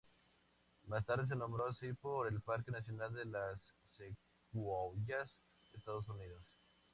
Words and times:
Más 0.87 1.05
tarde 1.05 1.27
se 1.27 1.35
nombró 1.35 1.67
así 1.67 1.93
por 1.93 2.25
el 2.25 2.41
Parque 2.41 2.71
nacional 2.71 3.13
de 3.13 3.23
las 3.25 3.59
Secuoyas, 3.95 5.31
Estados 5.75 6.09
Unidos. 6.09 6.41